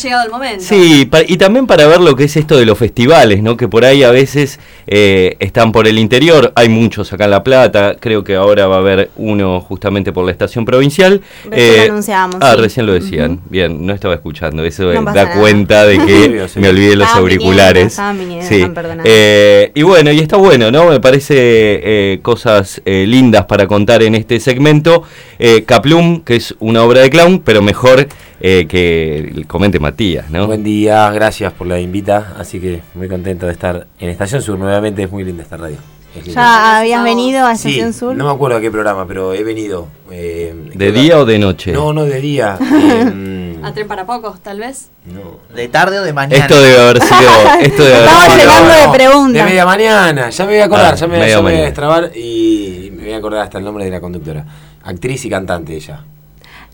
[0.00, 0.62] llegado el momento.
[0.64, 3.56] Sí, y también para ver lo que es esto de los festivales, ¿no?
[3.56, 7.42] Que por ahí a veces eh, están por el interior, hay muchos acá en La
[7.42, 11.20] Plata, creo que ahora va a haber uno justamente por la estación provincial.
[11.50, 12.60] Recién lo anunciamos, Ah, sí.
[12.60, 13.40] recién lo decían.
[13.50, 15.40] Bien, no estaba escuchando, eso No eh, da nada.
[15.40, 17.98] cuenta de que me olvidé los Estaban auriculares.
[18.16, 18.64] viniendo, Sí.
[19.02, 20.86] Eh, y bueno, y está bueno, ¿no?
[20.90, 25.02] Me parece eh, cosas eh, lindas para contar en este segmento.
[25.40, 28.06] Eh, Caplum, que es una obra de clown, pero mejor
[28.40, 30.46] eh, que comente Matías, ¿no?
[30.46, 32.34] Buen día, gracias por la invita.
[32.38, 34.58] Así que muy contento de estar en Estación Sur.
[34.58, 35.76] Nuevamente es muy linda esta radio.
[36.16, 36.40] Es linda.
[36.42, 38.16] ¿Ya habías venido a Sí, Estación Sur?
[38.16, 39.88] no me acuerdo a qué programa, pero he venido.
[40.10, 41.72] eh, ¿De día o de noche?
[41.72, 42.56] No, no de día.
[42.72, 44.88] eh, A tren para pocos, tal vez.
[45.06, 45.38] no.
[45.54, 46.36] ¿De tarde o de mañana?
[46.44, 47.18] Esto debe haber sido.
[47.60, 49.32] Esto debe haber Estamos llegando de preguntas.
[49.34, 51.60] De media mañana, ya me voy a acordar, Ah, ya me, media ya me voy
[51.60, 54.44] a destrabar y me voy a acordar hasta el nombre de la conductora.
[54.84, 56.04] Actriz y cantante ella.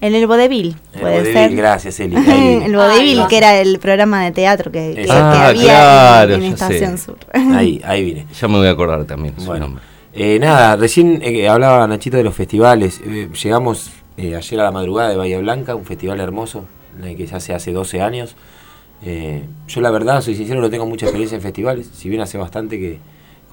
[0.05, 1.57] En el Vodevil, El puede vodevil, ser.
[1.57, 2.17] Gracias, Eli.
[2.65, 6.43] el Vodevil, que era el programa de teatro que, que- que Ah, había claro, en,
[6.43, 7.05] en Estación sé.
[7.07, 7.17] Sur.
[7.33, 8.27] Ahí, ahí vine.
[8.39, 9.85] Ya me voy a acordar también su Bueno, nombre.
[10.13, 13.01] eh, nada, recién eh, hablaba Nachito de los festivales.
[13.07, 16.67] Eh, llegamos eh, ayer a la madrugada de Bahía Blanca, un festival hermoso
[17.17, 18.37] que se hace hace 12 años.
[19.03, 22.39] Eh, yo la verdad, soy sincero, no tengo mucha experiencia en festivales, si bien hace
[22.39, 22.99] bastante que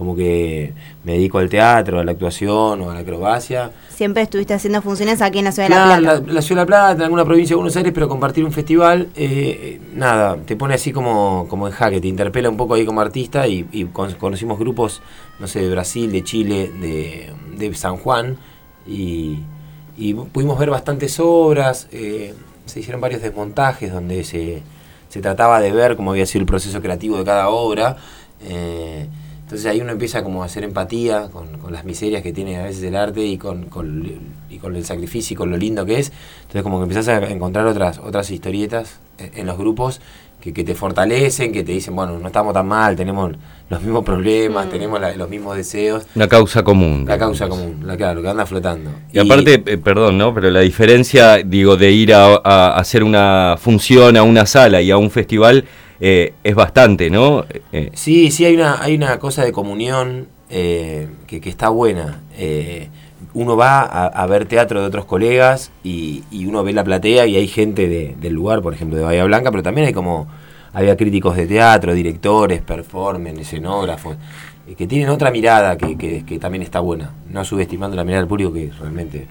[0.02, 3.70] como que me dedico al teatro, a la actuación o a la acrobacia.
[3.94, 6.02] Siempre estuviste haciendo funciones aquí en la ciudad de La Plata.
[6.26, 8.52] la, la ciudad de La Plata, en alguna provincia de Buenos Aires, pero compartir un
[8.52, 12.74] festival, eh, eh, nada, te pone así como, como en jaque, te interpela un poco
[12.74, 15.04] ahí como artista y, y con- conocimos grupos,
[15.40, 18.38] no sé, de Brasil, de Chile, de, de San Juan
[18.88, 19.38] y,
[19.98, 22.34] y pudimos ver bastantes obras, eh,
[22.66, 24.64] se hicieron varios desmontajes donde se,
[25.10, 27.98] se trataba de ver cómo había sido el proceso creativo de cada obra.
[28.44, 29.08] eh,
[29.52, 32.64] entonces ahí uno empieza como a hacer empatía con, con las miserias que tiene a
[32.64, 34.10] veces el arte y con, con,
[34.50, 36.14] y con el sacrificio y con lo lindo que es.
[36.44, 40.00] Entonces como que empezás a encontrar otras, otras historietas en, en los grupos
[40.40, 43.34] que, que te fortalecen, que te dicen, bueno, no estamos tan mal, tenemos
[43.70, 46.06] los mismos problemas, tenemos la- los mismos deseos.
[46.16, 47.04] Una causa común.
[47.06, 47.38] La digamos.
[47.38, 48.90] causa común, la, claro, que anda flotando.
[49.12, 50.34] Y, aparte, eh, perdón, ¿no?
[50.34, 54.92] Pero la diferencia, digo, de ir a, a hacer una función a una sala y
[54.92, 55.66] a un festival
[56.02, 57.46] eh, es bastante, ¿no?
[57.72, 62.20] Eh, Sí, sí, hay una, hay una cosa de comunión eh, que, que está buena.
[62.38, 62.90] Eh,
[63.34, 67.26] uno va a, a ver teatro de otros colegas y, y uno ve la platea
[67.28, 70.28] y hay gente de- del lugar, por ejemplo, de Bahía Blanca, pero también hay como,
[70.74, 74.18] había críticos de teatro, directores, performers, escenógrafos,
[74.68, 78.22] eh, que tienen otra mirada que, que- que también está buena, no subestimando la mirada
[78.24, 79.28] del público que realmente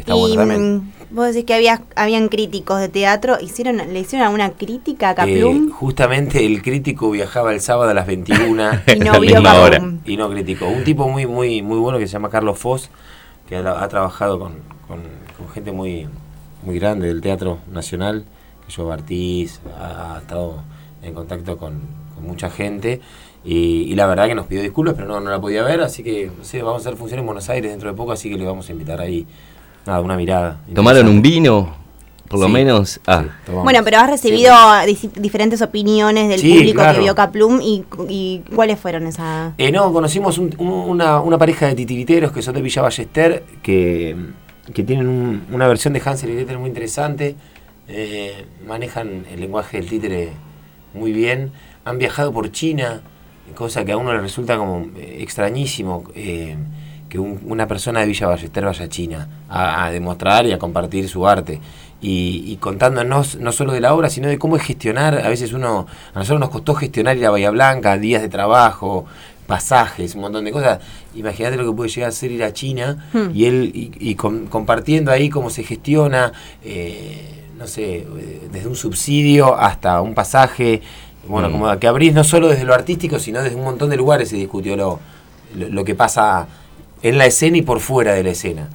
[0.00, 0.76] está y también.
[0.76, 5.12] mm, vos decís que había, habían críticos de teatro, hicieron ¿le hicieron alguna crítica a
[5.12, 5.70] Eh, Caplum?
[5.70, 9.40] justamente el crítico viajaba el sábado a las 21 y no vio
[10.04, 10.68] y no criticó.
[10.68, 12.90] Un tipo muy muy muy bueno que se llama Carlos Foss,
[13.48, 14.52] que ha, ha trabajado con,
[14.86, 15.02] con-
[15.36, 16.08] con gente muy
[16.62, 18.24] muy grande del Teatro Nacional,
[18.66, 20.62] que yo Bartiz, ha, ha estado
[21.02, 21.80] en contacto con,
[22.14, 23.00] con mucha gente.
[23.44, 26.02] Y, y la verdad que nos pidió disculpas, pero no, no la podía ver, así
[26.02, 28.36] que no sé, vamos a hacer función en Buenos Aires dentro de poco, así que
[28.36, 29.26] le vamos a invitar ahí
[29.88, 30.58] nada, una mirada.
[30.72, 31.76] ¿Tomaron un vino?
[32.28, 33.00] Por lo Sí, menos.
[33.06, 33.52] Ah, sí.
[33.52, 34.54] Bueno, pero has recibido
[35.16, 36.98] diferentes opiniones del Sí, público claro.
[36.98, 39.54] que vio Caplum y, y ¿cuáles fueron esas?
[39.56, 43.44] Eh, no, conocimos un- un- una, una pareja de titiriteros que son de Villa Ballester,
[43.62, 44.14] que,
[44.74, 47.34] que tienen un- una versión de Hansel y Gretel muy interesante,
[47.88, 50.28] eh, manejan el lenguaje del títere
[50.92, 51.50] muy bien,
[51.86, 53.00] han viajado por China,
[53.54, 56.56] cosa que a uno le resulta como eh, extrañísimo eh,
[57.08, 60.58] que un- una persona de Villa Ballester vaya a China a, a demostrar y a
[60.58, 61.60] compartir su arte.
[62.00, 65.52] Y, y contándonos no solo de la obra, sino de cómo es gestionar, a veces
[65.52, 69.04] uno, a nosotros nos costó gestionar ir a Bahía Blanca, días de trabajo,
[69.48, 70.78] pasajes, un montón de cosas.
[71.16, 73.30] Imagínate lo que puede llegar a ser ir a China Hmm.
[73.34, 76.32] y él y, y com- compartiendo ahí cómo se gestiona,
[76.62, 80.82] eh, no sé, eh, desde un subsidio hasta un pasaje,
[81.26, 81.52] bueno, Mm.
[81.52, 84.36] como que abrís no solo desde lo artístico, sino desde un montón de lugares se
[84.36, 85.00] discutió lo,
[85.56, 86.46] lo, lo que pasa
[87.02, 88.68] en la escena y por fuera de la escena.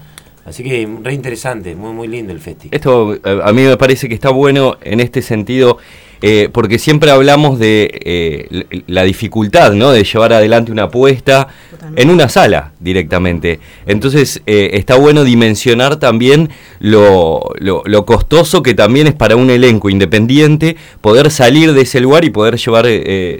[0.46, 2.76] Así que re interesante, muy muy lindo el festival.
[2.76, 5.78] Esto eh, a mí me parece que está bueno en este sentido,
[6.26, 9.92] eh, porque siempre hablamos de eh, la dificultad ¿no?
[9.92, 11.50] de llevar adelante una apuesta
[11.98, 13.60] en una sala directamente.
[13.86, 16.50] Entonces eh, está bueno dimensionar también
[16.80, 22.00] lo, lo- lo costoso que también es para un elenco independiente poder salir de ese
[22.00, 22.86] lugar y poder llevar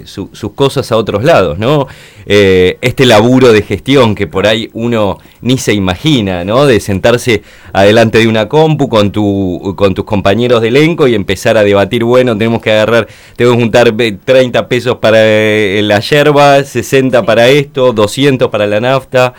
[0.04, 1.58] su- sus cosas a otros lados.
[1.58, 1.86] ¿no?
[2.26, 6.66] Este laburo de gestión que por ahí uno ni se imagina, ¿no?
[6.66, 7.42] de sentarse
[7.72, 12.04] adelante de una compu con, tu, con tus compañeros de elenco y empezar a debatir,
[12.04, 17.22] bueno, tenemos que agarrar, tengo que juntar ve- 30 pesos para eh, la yerba, 60
[17.24, 19.34] para esto, 200 para la nafta,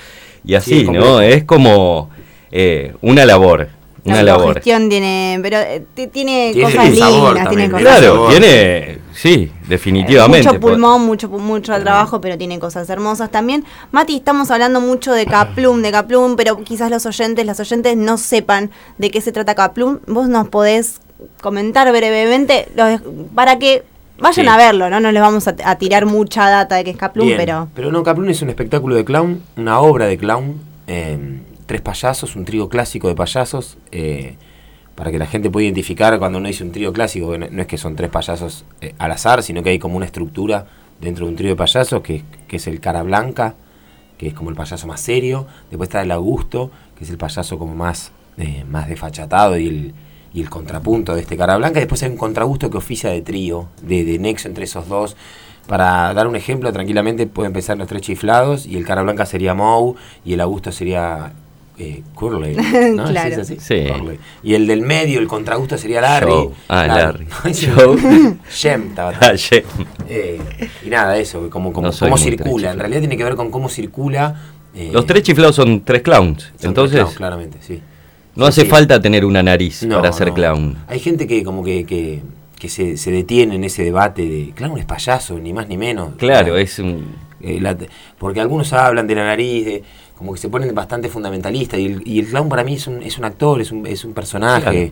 [0.46, 1.22] y así, es ¿no?
[1.22, 2.10] Es como
[2.52, 3.70] eh, una labor.
[4.04, 4.54] Una La labor.
[4.54, 8.30] gestión tiene, pero eh, tiene, Tiene cosas lindas, también, tiene cosas Claro, sabor.
[8.30, 10.48] tiene, sí, definitivamente.
[10.48, 13.66] Mucho pulmón, mucho mucho trabajo, pero tiene cosas hermosas también.
[13.92, 18.20] Mati, estamos hablando mucho de Caplum, de Caplum, pero quizás los oyentes, las oyentes no
[18.20, 19.98] sepan de qué se trata Caplum.
[20.06, 21.00] Vos nos podés
[21.42, 23.00] comentar brevemente lo-
[23.34, 23.84] para que
[24.20, 24.48] vayan Sí.
[24.52, 25.00] a verlo, ¿no?
[25.00, 27.38] No les vamos a, a tirar mucha data de que es Caplum, Bien,
[27.74, 31.18] pero no, Caplun es un espectáculo de clown, una obra de clown, eh,
[31.66, 34.36] tres payasos, un trío clásico de payasos, eh,
[34.96, 37.78] para que la gente pueda identificar cuando uno dice un trío clásico, no es que
[37.78, 40.68] son tres payasos eh, al azar, sino que hay como una estructura
[41.02, 43.56] dentro de un trío de payasos, que, que es el cara blanca,
[44.18, 47.60] que es como el payaso más serio, después está el Augusto, que es el payaso
[47.60, 49.94] como más, eh, más desfachatado y el,
[50.36, 53.22] y el contrapunto de este cara blanca, y después hay un contragusto que oficia de
[53.22, 55.16] trío, de, de nexo entre esos dos.
[55.66, 59.54] Para dar un ejemplo, tranquilamente pueden empezar los tres chiflados y el cara blanca sería
[59.56, 61.32] Moe y el Augusto sería
[61.80, 62.56] eh, Curly.
[62.96, 63.06] ¿no?
[63.10, 63.30] Claro.
[63.30, 63.58] ¿Sí es así?
[63.60, 63.88] Sí.
[63.92, 64.20] Curly.
[64.44, 66.32] Y el del medio, el contragusto sería Larry.
[66.32, 66.50] Joe.
[66.68, 67.28] Ah, Larry.
[67.44, 68.36] Joe.
[68.52, 69.34] Shem Ah,
[70.08, 70.40] eh,
[70.86, 72.72] y nada, eso, como, como, No cómo circula.
[72.72, 74.36] En realidad tiene que ver con cómo circula.
[74.76, 76.44] eh, Los tres chiflados son tres clowns.
[76.60, 77.82] son Entonces, tres clowns, claramente, sí.
[78.36, 80.34] No hace falta tener una nariz No, para ser no.
[80.34, 80.78] clown.
[80.88, 82.22] Hay gente que como que, que,
[82.60, 86.16] que se, se detiene en ese debate de clown es payaso, ni más ni menos.
[86.18, 87.16] Claro, La- es un.
[87.42, 87.78] eh, la-
[88.18, 89.84] porque algunos hablan de la nariz, de,
[90.18, 93.02] como que se ponen bastante fundamentalistas, y el, y el clown para mí es un,
[93.04, 94.62] es un actor, es un, es un personaje.
[94.62, 94.92] Claro.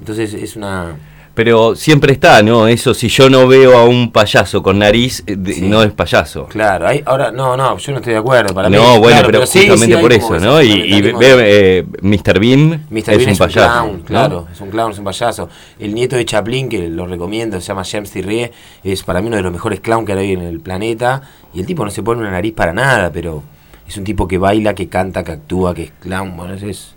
[0.00, 0.96] Entonces es una...
[1.34, 2.68] Pero siempre está, ¿no?
[2.68, 5.62] Eso, si yo no veo a un payaso con nariz, eh, de- Sí.
[5.62, 6.44] no es payaso.
[6.46, 8.52] Claro, hay, ahora, no, no, yo no estoy de acuerdo.
[8.54, 10.60] Para no, mí, bueno, claro, pero, sí, justamente sí, por eso, ¿no?
[10.60, 12.38] Y, y fundamentalismo ve, de- eh, Mr.
[12.38, 12.98] Bean Mr.
[12.98, 13.72] es Bean un es un payaso.
[13.72, 14.04] clown, ¿no?
[14.04, 15.48] claro, es un clown, es un payaso.
[15.78, 18.50] El nieto de Chaplin, que lo recomiendo, se llama James Thierry,
[18.84, 21.22] es para mí uno de los mejores clowns que hay en el planeta.
[21.54, 23.42] Y el tipo no se pone una nariz para nada, pero
[23.88, 26.36] es un tipo que baila, que canta, que actúa, que es clown.
[26.36, 26.94] Bueno, es.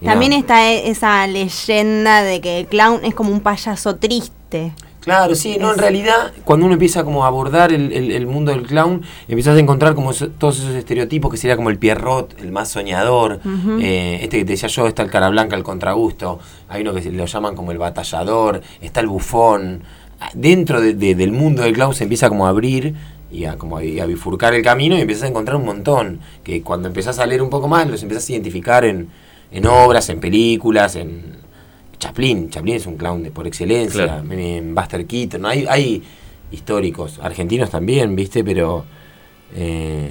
[0.00, 0.40] Y también nada.
[0.40, 4.72] está e- esa leyenda de que el clown es como un payaso triste.
[5.00, 8.50] Claro, sí, no, en realidad, cuando uno empieza como a abordar el, el- el mundo
[8.50, 12.50] del clown, empiezas a encontrar como todos esos estereotipos que sería como el Pierrot, el
[12.50, 13.38] más soñador,
[13.80, 17.08] eh, este que te decía yo, está el cara blanca, el contragusto, hay uno que
[17.12, 19.82] lo llaman como el batallador, está el bufón.
[20.20, 22.94] Ah, Dentro de- de- del mundo del clown se empieza como a abrir
[23.30, 26.62] y a, como a, a bifurcar el camino y empiezas a encontrar un montón, que
[26.62, 29.08] cuando empezás a leer un poco más los empiezas a identificar en,
[29.50, 31.36] en obras, en películas, en
[31.98, 34.32] Chaplin, Chaplin es un clown de, por excelencia, Claro.
[34.32, 36.02] en Buster Keaton, hay, hay
[36.52, 38.44] históricos, argentinos también, ¿viste?
[38.44, 38.84] Pero
[39.54, 40.10] eh,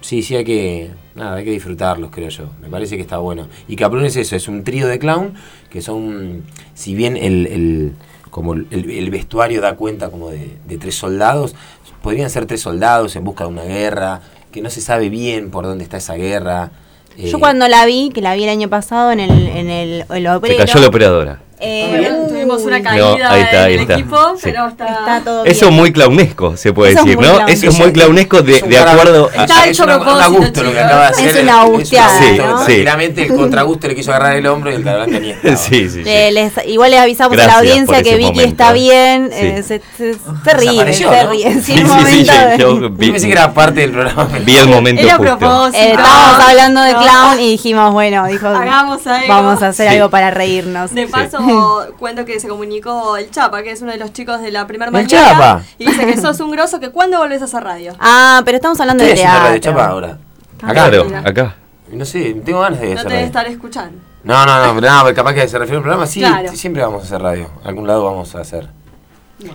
[0.00, 3.48] sí, sí hay que, nada, hay que disfrutarlos, creo yo, me parece que está bueno.
[3.68, 5.34] Y Caplun es eso, es un trío de clown
[5.70, 6.42] que son,
[6.74, 7.92] si bien el, el-
[8.30, 11.54] como el, el vestuario da cuenta como de, de tres soldados,
[12.02, 15.64] podrían ser tres soldados en busca de una guerra, que no se sabe bien por
[15.66, 16.72] dónde está esa guerra.
[17.16, 20.04] Yo eh, cuando la vi, que la vi el año pasado en el, en el,
[20.08, 21.40] el Se obrero, cayó la operadora.
[21.62, 23.92] Eh, tuvimos una caída ahí está, ahí del está.
[23.94, 24.40] equipo, Sí.
[24.44, 25.74] pero está, Está todo Eso es bien.
[25.74, 27.34] muy clownesco, se puede Eso es decir, ¿no?
[27.34, 27.48] clown.
[27.48, 29.42] Eso es muy clownesco de, Es de acuerdo a...
[29.44, 31.42] Está es hecho a propósito, gusto lo que acaba de Es hacer.
[31.44, 32.46] una gusteada, Sí, gusto.
[32.46, 32.58] ¿no?
[32.58, 32.64] sí.
[32.64, 35.38] Tranquilamente el contragusto le quiso agarrar el hombro y el cabrón tenía.
[35.42, 36.02] Sí, sí, sí.
[36.04, 38.48] Eh, les- igual les avisamos a la Gracias audiencia que Vicky momento.
[38.50, 39.38] está bien, Sí.
[39.46, 40.14] eh, se, se-
[40.44, 41.30] se ríe, se ¿no?
[41.30, 41.52] ríe.
[41.54, 44.28] Sí, Sí, el sí, sí, momento de- yo pensé que era parte del programa.
[44.44, 45.22] vi el momento justo.
[45.22, 45.78] propósito.
[45.78, 47.00] Eh, estábamos hablando de No.
[47.02, 49.28] clown y dijimos, bueno, dijo, Hagamos algo.
[49.28, 50.92] vamos a hacer algo para reírnos.
[50.94, 51.38] De paso,
[51.98, 54.88] cuento que se comunicó el Chapa, que es uno de los chicos de la primera
[54.88, 55.08] ¿El mañana.
[55.30, 55.62] Chapa?
[55.78, 57.94] Y dice que sos un grosso, que cuándo volvés a hacer radio.
[58.00, 59.70] Ah, pero estamos hablando de haciendo radio teatro.
[59.72, 60.18] chapa ahora.
[60.62, 60.90] Ah, Acá.
[61.28, 61.56] Acá.
[61.90, 63.98] No sé, tengo ganas de No hacer te debe estar escuchando.
[64.24, 66.06] No, no, no, pero no, pero capaz que se refiere a un programa.
[66.06, 66.48] Sí, Claro.
[66.50, 67.50] sí, siempre vamos a hacer radio.
[67.64, 68.68] Algún lado vamos a hacer.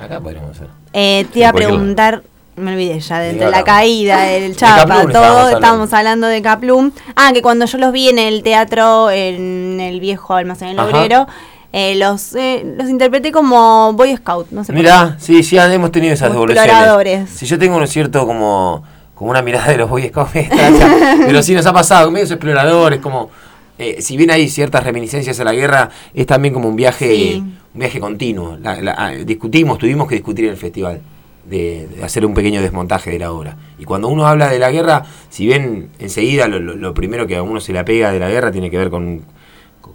[0.02, 0.68] Acá podríamos hacer.
[0.94, 2.22] Eh, te iba a preguntar,
[2.58, 6.28] me olvidé ya, de, de la caída, el De chapa, Caplum todo, estábamos estábamos hablando
[6.28, 6.92] de Caplum.
[7.16, 10.90] Ah, que cuando yo los vi en el teatro, en el viejo almacén del Ajá.
[10.90, 11.28] obrero,
[11.74, 15.92] eh, los, eh, los interpreté como Boy Scout, no sé por Mirá, sí, sí, hemos
[15.92, 16.70] tenido esas devoluciones.
[16.72, 17.30] exploradores.
[17.30, 18.84] Si yo tengo un cierto como,
[19.16, 20.32] como una mirada de los Boy Scouts
[21.26, 23.30] pero sí nos ha pasado, medios exploradores, como,
[23.78, 27.44] eh, si bien hay ciertas reminiscencias a la guerra, es también como un viaje, Sí.
[27.74, 28.58] un viaje continuo.
[28.62, 31.02] La- la- ah, discutimos, tuvimos que discutir en el festival.
[31.46, 33.56] De, de hacer un pequeño desmontaje de la obra.
[33.80, 37.38] Y cuando uno habla de la guerra, si bien enseguida lo, lo- lo primero que
[37.38, 39.22] a uno se le apega de la guerra tiene que ver con,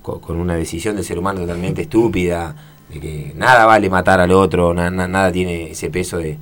[0.03, 2.55] con, una decisión del ser humano totalmente estúpida,
[2.93, 6.37] de que nada vale matar al otro, na- na- nada tiene ese peso de,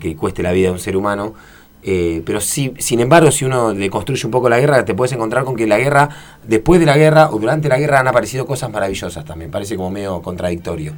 [0.00, 1.34] que cueste la vida a un ser humano.
[1.82, 5.12] Eh, pero sí, sin embargo, si uno le construye un poco la guerra, te puedes
[5.12, 6.08] encontrar con que la guerra,
[6.46, 9.50] después de la guerra o durante la guerra han aparecido cosas maravillosas también.
[9.50, 10.92] Parece como medio contradictorio.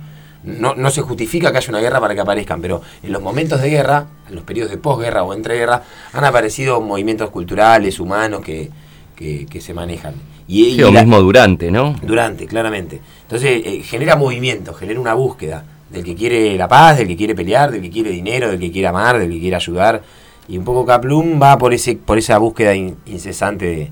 [0.44, 3.60] No, no se justifica que haya una guerra para que aparezcan, pero en los momentos
[3.62, 8.68] de guerra, en los periodos de posguerra o entreguerra, han aparecido movimientos culturales, humanos que,
[9.14, 10.14] que se manejan.
[10.52, 11.96] Y, lo mismo durante, ¿no?
[12.02, 13.00] Durante, claramente.
[13.22, 17.34] Entonces eh, genera movimiento, genera una búsqueda del que quiere la paz, del que quiere
[17.34, 20.02] pelear, del que quiere dinero, del que quiere amar, del que quiere ayudar.
[20.48, 23.90] Y un poco Caplum va por ese por esa búsqueda incesante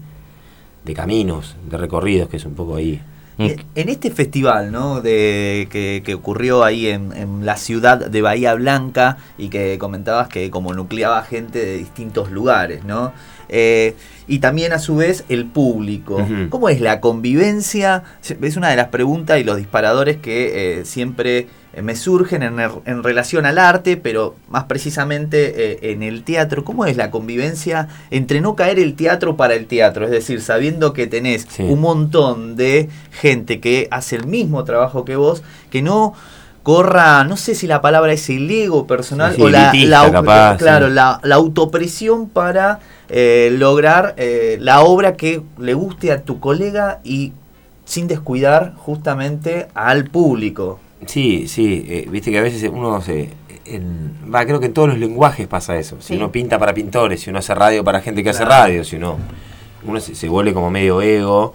[0.84, 3.00] de, caminos, de recorridos, que es un poco ahí.
[3.38, 5.00] En este festival ¿no?
[5.00, 10.74] de, que, ocurrió ahí en, la ciudad de Bahía Blanca y que comentabas que como
[10.74, 13.14] nucleaba gente de distintos lugares, ¿no?
[13.52, 13.96] Eh,
[14.28, 16.24] y también a su vez el público.
[16.50, 18.04] ¿Cómo es la convivencia?
[18.40, 23.02] Es una de las preguntas y los disparadores que eh, siempre eh, me surgen en,
[23.02, 26.64] relación al arte, pero más precisamente en el teatro.
[26.64, 30.04] ¿Cómo es la convivencia entre no caer el teatro para el teatro?
[30.04, 35.16] Es decir, sabiendo que tenés un montón de gente que hace el mismo trabajo que
[35.16, 36.14] vos, que no
[36.62, 39.72] corra, no sé si la palabra es el ego personal o la,
[40.58, 42.80] claro, la, la autopresión para
[43.12, 47.32] eh, lograr eh, la obra que le guste a tu colega y
[47.84, 50.78] sin descuidar justamente al público.
[51.06, 53.30] Sí, sí, eh, viste que a veces uno se...
[54.32, 55.96] va, creo que en todos los lenguajes pasa eso.
[55.98, 58.94] Si uno pinta para pintores, si uno hace radio para gente que hace radio, si
[58.94, 59.16] uno,
[59.84, 61.54] uno se, vuelve como medio ego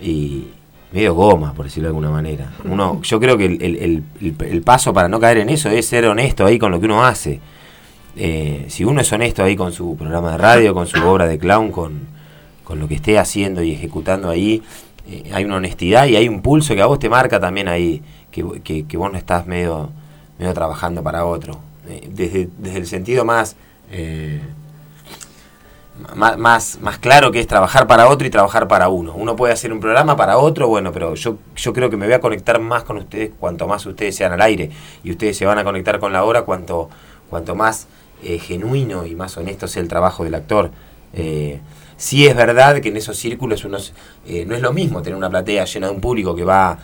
[0.00, 0.46] y
[0.92, 2.52] medio goma, por decirlo de alguna manera.
[2.64, 6.46] Uno, yo creo que el, el paso para no caer en eso es ser honesto
[6.46, 7.40] ahí con lo que uno hace
[8.18, 11.38] eh, si uno es honesto ahí con su programa de radio, con su obra de
[11.38, 12.16] clown, con,
[12.74, 14.62] lo que esté haciendo y ejecutando ahí,
[15.08, 18.02] eh, hay una honestidad y hay un pulso que a vos te marca también ahí,
[18.30, 19.90] que, que, vos no estás medio,
[20.38, 21.60] medio trabajando para otro.
[21.88, 23.56] Eh, desde, desde el sentido más,
[26.14, 29.14] más, más, claro que es trabajar para otro y trabajar para uno.
[29.14, 32.14] Uno puede hacer un programa para otro, bueno, pero yo, yo creo que me voy
[32.14, 34.70] a conectar más con ustedes cuanto más ustedes sean al aire
[35.02, 36.90] y ustedes se van a conectar con la hora cuanto,
[37.30, 37.88] cuanto más
[38.22, 40.70] eh, genuino y más honesto sea el trabajo del actor.
[41.12, 41.60] Eh,
[41.96, 43.78] sí es verdad que en esos círculos uno,
[44.26, 46.78] eh, no es lo mismo tener una platea llena de un público que va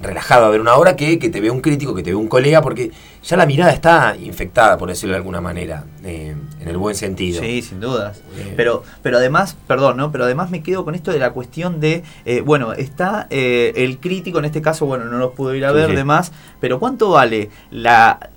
[0.00, 2.28] relajado a ver una obra que, que te ve un crítico, que te ve un
[2.28, 2.90] colega, porque
[3.22, 7.42] ya la mirada está infectada, por decirlo de alguna manera, en el buen sentido.
[7.42, 8.22] Sí, sin dudas.
[8.56, 10.12] pero, pero además, perdón, ¿no?
[10.12, 12.04] Pero además me quedo con esto de la cuestión de,
[12.44, 16.32] bueno, está el crítico, en este caso, bueno, no los pudo ir a ver, demás,
[16.60, 18.30] pero ¿cuánto vale la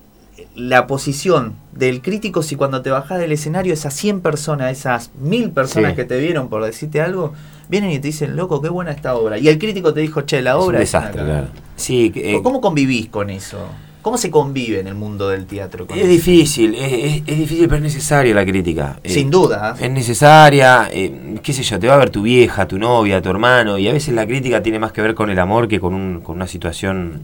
[0.56, 5.52] la posición del crítico si cuando te bajas del escenario esas 100 personas, esas 1000
[5.52, 7.34] personas que te vieron por decirte algo,
[7.70, 9.38] vienen y te dicen, loco, qué buena esta obra.
[9.38, 11.48] Y el crítico te dijo, che, la obra es un desastre, claro.
[11.76, 13.60] Sí, eh, ¿Cómo convivís con eso?
[14.02, 15.86] ¿Cómo se convive en el mundo del teatro?
[15.94, 18.98] es difícil, es, difícil, pero es necesaria la crítica.
[19.04, 19.76] Eh, Sin duda.
[19.80, 23.30] Es necesaria, eh, qué sé yo, te va a ver tu vieja, tu novia, tu
[23.30, 25.94] hermano, y a veces la crítica tiene más que ver con el amor que con,
[25.94, 27.22] un, con una situación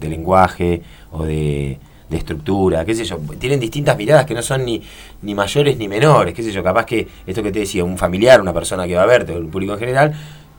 [0.00, 4.64] de lenguaje o de, de estructura, qué sé yo, tienen distintas miradas que no son
[4.64, 4.82] ni,
[5.22, 8.40] ni mayores ni menores, qué sé yo, capaz que esto que te decía, un familiar,
[8.40, 10.14] una persona que va a verte, el público en general,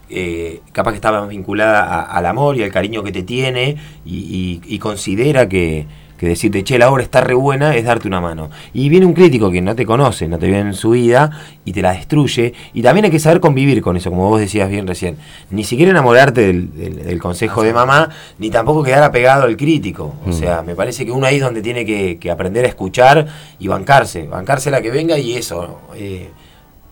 [0.10, 4.80] eh, capaz que está más vinculada al amor y al cariño que te tiene y
[4.80, 5.86] considera que,
[6.20, 8.50] que decirte, che, la obra está re buena, es darte una mano.
[8.74, 11.32] Y viene un crítico que no te conoce, no te ve en su vida
[11.64, 12.54] y te la destruye.
[12.74, 15.16] Y también hay que saber convivir con eso, como vos decías bien recién.
[15.50, 20.16] Ni siquiera enamorarte del, consejo de mamá, ni tampoco quedar apegado al crítico.
[20.26, 20.34] O mm.
[20.34, 23.26] sea, me parece que uno ahí es donde tiene que, aprender a escuchar
[23.58, 24.28] y bancarse.
[24.28, 25.80] Bancarse la que venga y eso.
[25.96, 26.30] Eh,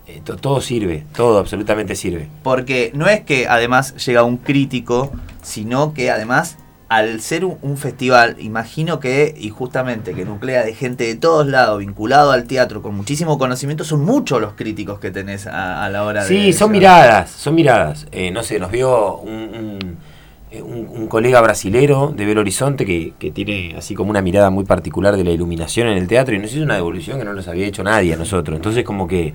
[0.06, 2.28] eh, todo sirve, todo absolutamente sirve.
[2.42, 6.56] Porque no es que además llega un crítico, sino que además
[6.88, 11.80] al ser un, festival, imagino que, y justamente que nuclea de gente de todos lados,
[11.80, 16.24] vinculado al teatro, con muchísimo conocimiento, son muchos los críticos que tenés a, la hora
[16.24, 16.28] de...
[16.28, 18.06] Sí, son miradas, son miradas.
[18.10, 19.98] Eh, no sé, nos vio un,
[20.62, 25.16] un, colega brasilero de Belo Horizonte que, que, tiene así como una mirada muy particular
[25.16, 27.66] de la iluminación en el teatro y nos hizo una devolución que no nos había
[27.66, 28.56] hecho nadie a nosotros.
[28.56, 29.34] Entonces como que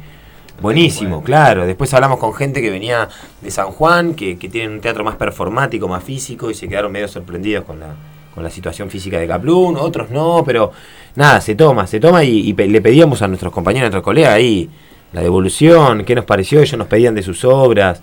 [0.61, 1.65] Buenísimo, claro.
[1.65, 3.09] Después hablamos con gente que venía
[3.41, 6.91] de San Juan, que, que tienen un teatro más performático, más físico, y se quedaron
[6.91, 7.95] medio sorprendidos con la,
[8.33, 10.71] con la situación física de Caplún, otros no, pero
[11.15, 14.69] nada, se toma, se toma y, le pedíamos a nuestros compañeros, a nuestros colegas ahí
[15.11, 18.01] la devolución, qué nos pareció, ellos nos pedían de sus obras.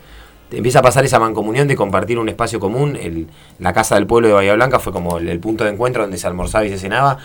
[0.52, 2.97] Empieza a pasar esa mancomunión de compartir un espacio común.
[3.00, 3.26] El,
[3.59, 6.26] la Casa del Pueblo de Bahía Blanca fue como el, punto de encuentro donde se
[6.26, 7.19] almorzaba y se cenaba.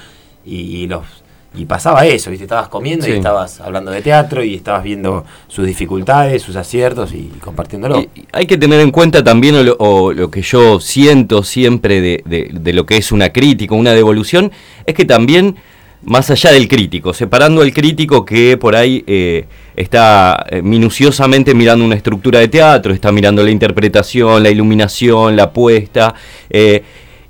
[0.44, 1.25] y los
[1.58, 2.46] y pasaba eso, ¿viste?
[2.46, 7.32] Estabas comiendo y estabas hablando de teatro y estabas viendo sus dificultades, sus aciertos y,
[7.40, 8.06] compartiéndolo.
[8.32, 12.98] hay que tener en cuenta también, o lo, que yo siento siempre de, lo que
[12.98, 14.52] es una crítica, una devolución,
[14.86, 15.56] es que también,
[16.04, 19.46] más allá del crítico, separando al crítico que por ahí eh,
[19.76, 25.52] está eh, minuciosamente mirando una estructura de teatro, está mirando la interpretación, la iluminación, la
[25.52, 26.14] puesta.
[26.50, 26.84] Eh,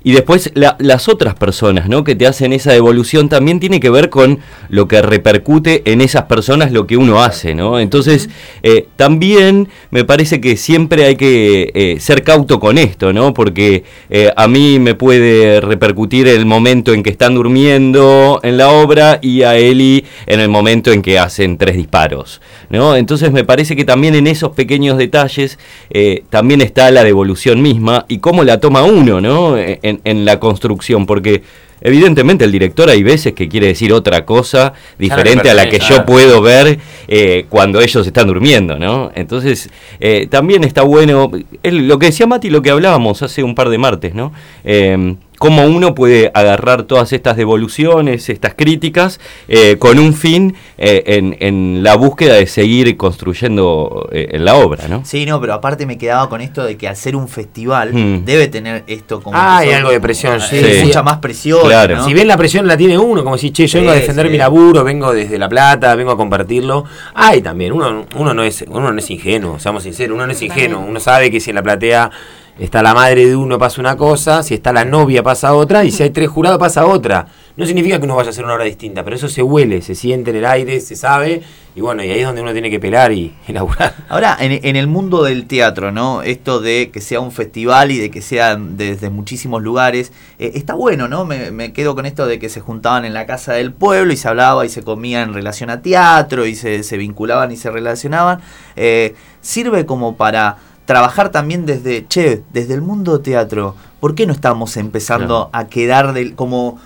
[0.06, 2.04] y después la- las otras personas ¿no?
[2.04, 6.26] que te hacen esa devolución también tiene que ver con lo que repercute en esas
[6.26, 7.56] personas lo que uno hace.
[7.56, 7.80] ¿no?
[7.80, 8.30] Entonces,
[8.62, 13.34] eh, también me parece que siempre hay que eh, ser cauto con esto, ¿no?
[13.34, 18.68] porque eh, a mí me puede repercutir el momento en que están durmiendo en la
[18.70, 22.40] obra y a Eli en el momento en que hacen tres disparos.
[22.70, 22.94] ¿no?
[22.94, 25.58] Entonces me parece que también en esos pequeños detalles
[25.90, 29.58] eh, también está la devolución misma y cómo la toma uno ¿no?
[29.58, 31.42] en, en la construcción, porque
[31.80, 35.86] evidentemente el director hay veces que quiere decir otra cosa diferente a la que yo
[35.88, 36.06] claro.
[36.06, 39.10] puedo ver eh, cuando ellos están durmiendo, ¿no?
[39.14, 41.30] Entonces eh, también está bueno,
[41.62, 44.32] es lo que decía Mati, lo que hablábamos hace un par de martes, ¿no?
[44.64, 51.02] Eh, cómo uno puede agarrar todas estas devoluciones, estas críticas, eh, con un fin eh,
[51.06, 55.04] en, en la búsqueda de seguir construyendo eh, en la obra, ¿no?
[55.04, 58.24] Sí, no, pero aparte me quedaba con esto de que al ser un festival Mm.
[58.24, 59.36] debe tener esto como...
[59.36, 60.86] Ah, hay algo de como- presión, sí, eh, sí.
[60.86, 61.96] Mucha más presión, Claro.
[61.96, 62.04] ¿no?
[62.04, 64.32] Si bien la presión la tiene uno, como si, che, yo vengo a defender sí.
[64.32, 66.84] mi laburo, vengo desde La Plata, vengo a compartirlo.
[67.14, 70.42] Hay también, uno, uno, no es, uno no es ingenuo, seamos sinceros, uno no es
[70.42, 70.80] ingenuo.
[70.80, 72.10] Uno sabe que si en la platea
[72.58, 75.90] está la madre de uno pasa una cosa, si está la novia pasa otra, y
[75.90, 77.26] si hay tres jurados pasa otra.
[77.56, 79.94] No significa que uno vaya a hacer una hora distinta, pero eso se huele, se
[79.94, 81.42] siente en el aire, se sabe,
[81.74, 83.94] y bueno, y ahí es donde uno tiene que pelar y elaborar.
[84.08, 86.22] Ahora, en, el mundo del teatro, ¿no?
[86.22, 90.74] Esto de que sea un festival y de que sean desde muchísimos lugares, eh, está
[90.74, 91.26] bueno, ¿no?
[91.26, 94.16] Me, me quedo con esto de que se juntaban en la casa del pueblo y
[94.16, 97.70] se hablaba y se comía en relación a teatro y se, se vinculaban y se
[97.70, 98.40] relacionaban.
[98.76, 104.32] Eh, sirve como para trabajar también desde, che, desde el mundo teatro, ¿por qué no
[104.32, 106.78] estamos empezando a quedar del, como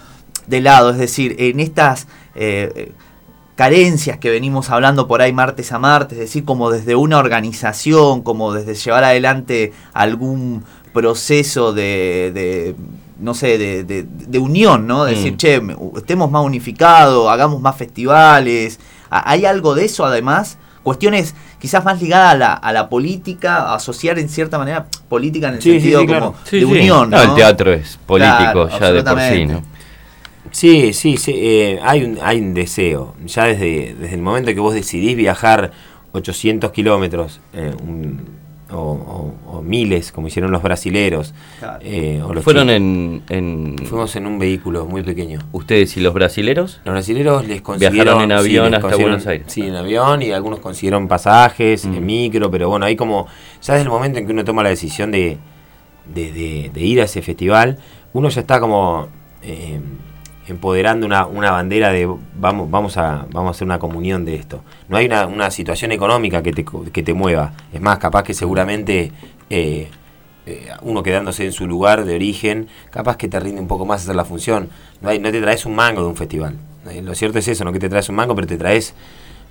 [0.49, 0.91] de lado?
[0.91, 2.09] Es decir, en estas...
[2.35, 2.93] eh,
[3.57, 8.23] carencias que venimos hablando por ahí martes a martes, es decir, como desde una organización,
[8.23, 10.65] como desde llevar adelante algún
[10.95, 12.75] proceso de, de,
[13.19, 15.05] no sé, de, de- de unión, ¿no?
[15.05, 15.15] De Mm.
[15.15, 18.81] decir, che, me- estemos más unificados, hagamos más festivales.
[19.11, 20.57] ¿Ha- ¿Hay algo de eso además?
[20.83, 25.49] Cuestiones quizás más ligadas a la, a la política, a asociar en cierta manera política
[25.49, 26.35] en el Sí, sentido sí, como claro.
[26.45, 26.73] Sí, de sí.
[26.73, 27.23] unión, ¿no?
[27.23, 29.47] el teatro es político Claro, ya de por sí.
[30.53, 33.15] Sí, sí, sí, eh, hay, un, hay un deseo.
[33.25, 35.71] Ya desde, desde el momento que vos decidís viajar
[36.13, 38.40] 800 kilómetros eh, un-
[38.73, 41.79] o, o- o miles, como hicieron los brasileros, Claro.
[41.83, 45.41] eh, o los Fueron en, en- Fuimos en un vehículo muy pequeño.
[45.53, 46.81] ustedes y los brasileros.
[46.85, 47.95] Los brasileros les consiguieron...
[48.05, 49.47] Viajaron en avión hasta Buenos Aires.
[49.49, 51.95] Sí, en avión y algunos consiguieron pasajes, Mm.
[51.95, 53.27] en micro, pero bueno, hay como...
[53.63, 55.39] Ya desde el momento en que uno toma la decisión de,
[56.13, 57.79] de, de- de ir a ese festival,
[58.13, 59.09] uno ya está como
[59.43, 59.81] eh,
[60.51, 64.63] empoderando una, una bandera de vamos, vamos, a, vamos a hacer una comunión de esto.
[64.89, 67.53] No hay una, una situación económica que te, co- que te mueva.
[67.73, 69.13] Es más, capaz que seguramente...
[69.49, 69.89] eh,
[70.47, 74.03] eh, uno quedándose en su lugar de origen, capaz que te rinde un poco más
[74.03, 74.71] hacer la función.
[75.03, 76.57] No, hay, no te traes un mango de un festival.
[76.91, 78.95] Eh, lo cierto es eso, no que te traes un mango, pero te traes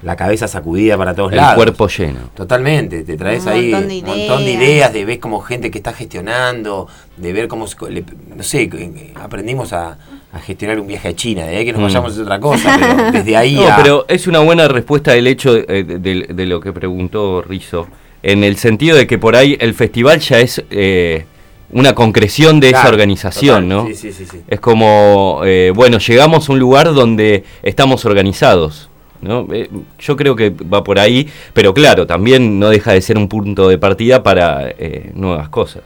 [0.02, 1.56] la cabeza sacudida para todos El lados.
[1.56, 2.20] cuerpo lleno.
[2.34, 4.92] Totalmente, te traes Un ahí un montón de ideas.
[4.92, 8.04] de ver como gente que está gestionando, de ver cómo, se co- le-
[8.36, 8.68] no sé,
[9.16, 9.98] aprendimos a,
[10.32, 11.86] a gestionar un viaje a China, de ahí que nos Mm.
[11.86, 13.76] vayamos es otra cosa, pero desde ahí No, a...
[13.78, 17.88] pero es una buena respuesta el hecho de, de- lo que preguntó Rizo,
[18.22, 21.26] en el sentido de que por ahí el festival ya es eh,
[21.72, 23.88] una concreción de esa organización, total, ¿no?
[23.88, 24.42] Sí, sí, sí, sí.
[24.48, 28.90] Es como, eh, bueno, llegamos a un lugar donde estamos organizados.
[29.22, 29.46] ¿no?
[29.52, 33.28] Eh, yo creo que va por ahí, pero claro, también no deja de ser un
[33.28, 35.84] punto de partida para eh, nuevas cosas.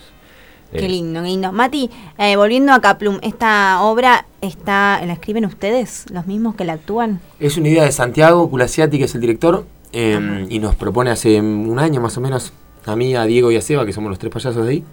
[0.80, 1.52] Qué lindo, qué lindo.
[1.52, 6.74] Mati, eh, volviendo a Caplum, ¿esta obra está, la escriben ustedes, los mismos que la
[6.74, 7.20] actúan?
[7.40, 11.40] Es una idea de Santiago Culasiati, que es el director, eh, y nos propone hace
[11.40, 12.54] un año más o menos,
[12.86, 14.84] a mí, a Diego y a Seba, que somos los tres payasos de ahí,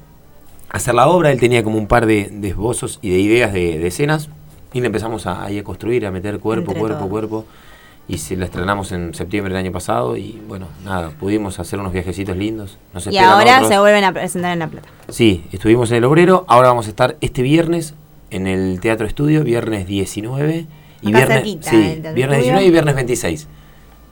[0.68, 1.32] hacer la obra.
[1.32, 4.28] Él tenía como un par de, de esbozos y de ideas de, de escenas,
[4.72, 7.44] y le empezamos a, ahí a construir, a meter cuerpo, Entre cuerpo, cuerpo.
[8.10, 11.92] Y se la estrenamos en septiembre del año pasado, y bueno, nada, pudimos hacer unos
[11.92, 12.76] viajecitos lindos.
[12.92, 13.68] Nos Y ahora otros.
[13.68, 14.88] se vuelven a presentar en La Plata.
[15.08, 17.94] Sí, estuvimos en el Obrero, ahora vamos a estar este viernes
[18.30, 20.66] en el Teatro Estudio, viernes 19
[21.02, 22.36] y Acá viernes, cerquita sí, viernes Estudio.
[22.40, 23.48] 19 y viernes 26.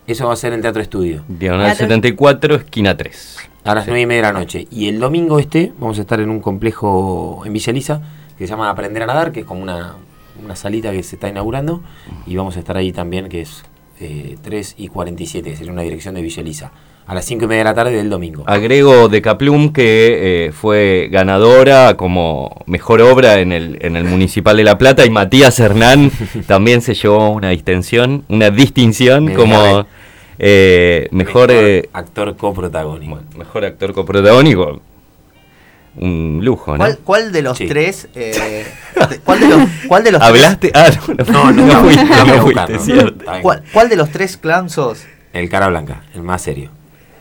[0.07, 3.37] Eso va a ser en Teatro Estudio, Diagonal Teatro- 74, esquina 3.
[3.65, 4.67] a las 9 y media de la noche.
[4.71, 8.01] Y el domingo este vamos a estar en un complejo en Villa Elisa
[8.39, 9.95] que se llama Aprender a Nadar, que es como una,
[10.43, 11.83] una salita que se está inaugurando.
[12.27, 13.65] Y vamos a estar ahí también, que es
[14.01, 16.73] eh, 3 y 47, que sería una dirección de Villa Elisa.
[17.07, 18.45] A las 5 y media de la tarde del domingo.
[18.47, 24.59] Agrego de Caplum que eh, fue ganadora como mejor obra en el, en el Municipal
[24.59, 26.11] de La Plata y Matías Hernán
[26.47, 29.87] también se llevó una distinción, una distinción Me como
[30.39, 33.13] eh, mejor, eh, actor coprotagónico.
[33.15, 34.83] bueno, mejor actor coprotagónico.
[35.97, 36.77] un lujo, ¿no?
[36.79, 37.67] ¿Cuál, cuál de los Sí.
[37.69, 38.07] tres?
[39.25, 40.73] ¿Cuál de los, cuál de los tres- ¿Hablaste?
[40.75, 42.79] Ah, no, No, no, no, fuiste, no, no voy a fuiste, buscar, no.
[42.81, 43.19] cierto.
[43.21, 43.43] Está bien.
[43.43, 45.05] ¿Cuál, cuál de los tres clowns sos?
[45.33, 46.71] El cara blanca, el más serio.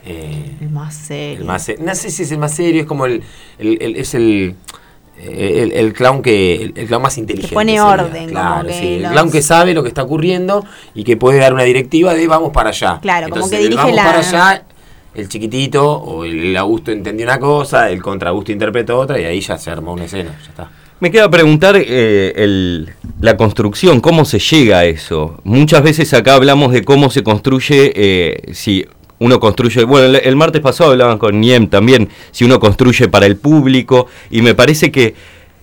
[0.06, 1.40] Eh, El más serio.
[1.40, 3.22] el más se- no sé si es el más serio, es como el,
[3.60, 4.56] el- el- es el,
[5.20, 7.54] el, el clown que el, el clown más inteligente.
[7.54, 7.86] pone sería.
[7.86, 10.64] orden, como claro, que sí, el clown que sabe lo que está ocurriendo
[10.94, 13.00] y que puede dar una directiva de vamos para allá.
[13.02, 14.64] Claro, como que dirige vamos la- para allá,
[15.14, 19.42] el chiquitito o el Augusto entendió una cosa, el contra Augusto interpretó otra y ahí
[19.42, 20.70] ya se armó una escena, ya está.
[21.00, 22.90] Me queda preguntar eh, el-
[23.22, 25.40] la construcción, cómo se llega a eso.
[25.44, 28.84] Muchas veces acá hablamos de cómo se construye, eh, si
[29.20, 33.36] uno construye, bueno, el, martes pasado hablaban con Niem también, si uno construye para el
[33.38, 35.14] público, y me parece que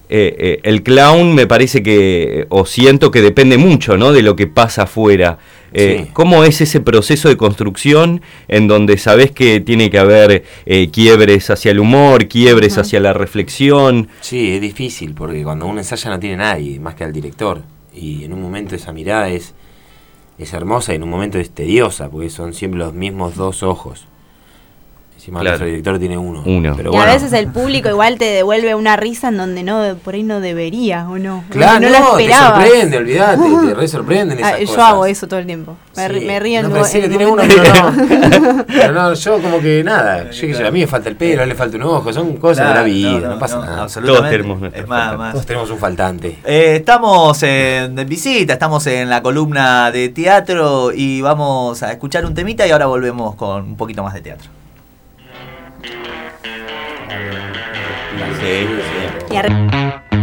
[0.08, 4.12] eh, eh, el clown me parece que, o siento que depende mucho, ¿no?
[4.12, 5.38] De lo que pasa afuera.
[5.74, 6.10] Eh, Sí.
[6.12, 11.50] ¿Cómo es ese proceso de construcción en donde sabes que tiene que haber eh, quiebres
[11.50, 14.08] hacia el humor, quiebres hacia la reflexión?
[14.20, 17.62] Sí, es difícil porque cuando uno ensaya no tiene nadie más que al director.
[17.92, 19.54] Y en un momento esa mirada es,
[20.38, 24.06] es hermosa y en un momento es tediosa porque son siempre los mismos dos ojos.
[25.24, 25.52] Encima Claro.
[25.52, 26.42] nuestro director tiene uno.
[26.44, 26.74] Uno.
[26.76, 29.96] Pero y bueno, a veces el público igual te devuelve una risa en donde no
[30.04, 31.44] por ahí no debería o no.
[31.48, 34.84] Claro, no, no, lo te sorprende, olvídate, te re sorprenden esas Ah, yo cosas.
[34.84, 35.78] hago eso todo el tiempo.
[35.96, 36.26] Me, Sí.
[36.26, 38.64] me río en no, pero sí que en tiene uno, pero no.
[38.66, 40.30] Pero no, yo como que nada.
[40.30, 42.12] Yo que sé, a mí me falta el pelo, a él le falta un ojo,
[42.12, 43.82] son cosas de la Claro, vida, no, no, no, pasa no, nada.
[43.84, 44.38] absolutamente.
[44.42, 45.32] Todos tenemos Es más, más.
[45.32, 46.38] Todos tenemos un faltante.
[46.44, 52.34] Eh, estamos en, visita, estamos en la columna de teatro y vamos a escuchar un
[52.34, 54.50] temita y ahora volvemos con un poquito más de teatro.
[59.30, 60.13] Y arre-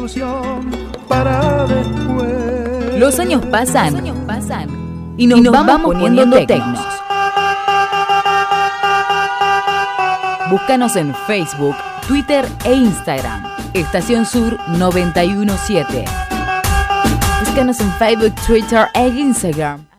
[0.00, 0.70] ilusión
[1.08, 2.98] para después.
[2.98, 4.02] Los años pasan,
[5.16, 6.80] y nos, vamos, poniendo, tecnos.
[10.48, 11.76] Búscanos en Facebook,
[12.08, 13.44] Twitter e Instagram.
[13.74, 16.04] Estación Sur 917.
[17.44, 19.89] Búscanos en Facebook, Twitter e Instagram.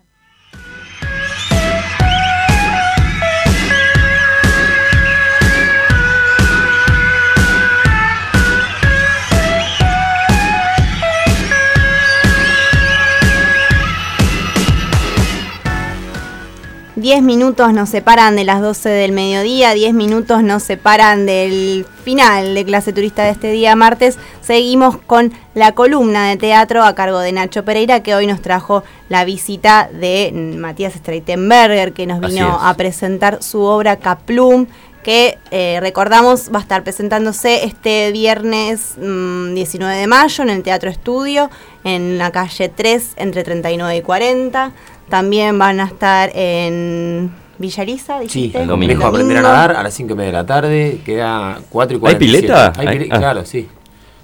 [17.01, 22.53] Diez minutos nos separan de las 12 del mediodía, 10 minutos nos separan del final
[22.53, 24.19] de clase turista de este día martes.
[24.41, 28.83] Seguimos con la columna de teatro a cargo de Nacho Pereira, que hoy nos trajo
[29.09, 34.67] la visita de Matías Streitenberger, que nos vino a presentar su obra Caplum,
[35.01, 40.61] que eh, recordamos va a estar presentándose este viernes mm, 19 de mayo en el
[40.61, 41.49] Teatro Estudio,
[41.83, 44.71] en la calle 3, entre 39 y 40.
[45.11, 48.93] También van a estar en Villariza, Sí, el domingo.
[48.95, 51.97] domingo aprender a nadar a las 5 y media de la tarde, queda 4 y
[51.97, 52.41] ¿Hay 47.
[52.47, 52.73] pileta?
[52.77, 53.17] Hay Hay- pile- ah.
[53.19, 53.67] Claro, sí.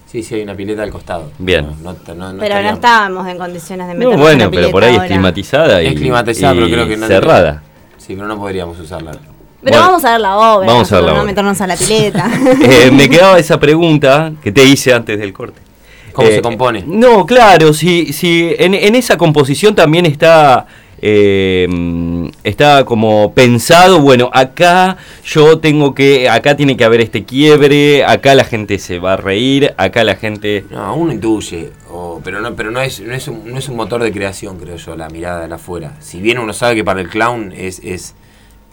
[0.10, 1.30] Sí, sí, hay una pileta al costado.
[1.38, 1.68] Bien.
[1.84, 4.50] No, no- no- no Pero no estábamos en condiciones de No, meternos en bueno, la
[4.50, 7.64] pero pileta por ahí es climatizada y, Es climatizada, y pero creo que no- cerrada.
[7.98, 9.12] Sí, pero no podríamos usarla.
[9.12, 9.22] Pero
[9.62, 11.26] Bueno, vamos a ver la obra, vamos a ver la no obra.
[11.26, 12.30] meternos a la pileta.
[12.64, 15.60] Eh, me quedaba esa pregunta que te hice antes del corte.
[16.18, 16.84] ¿Cómo Eh, se compone?
[16.88, 20.66] No, claro, si, si en, en esa composición también está
[21.00, 21.68] eh,
[22.44, 28.34] está como pensado, bueno, acá yo tengo que, acá tiene que haber este quiebre, acá
[28.34, 30.66] la gente se va a reír, acá la gente...
[30.72, 31.70] No, uno intuye,
[32.24, 34.78] pero no, pero no es, no es, un, no es un motor de creación, creo
[34.78, 35.98] yo, la mirada de afuera.
[36.00, 38.16] Si bien uno sabe que para el clown es, es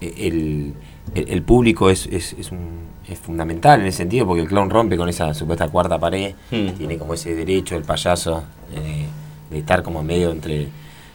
[0.01, 0.73] el,
[1.15, 4.71] el, el público es, es, es, un- es fundamental en ese sentido, porque el clown
[4.71, 6.69] rompe con esa supuesta cuarta pared, Hmm.
[6.79, 9.07] tiene como ese derecho, el payaso, eh,
[9.51, 10.69] de estar como medio entre...